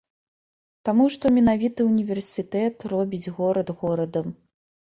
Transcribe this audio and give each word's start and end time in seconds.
Таму 0.89 1.05
што 1.15 1.25
менавіта 1.37 1.87
універсітэт 1.93 2.89
робіць 2.97 3.31
горад 3.39 3.73
горадам. 3.85 4.27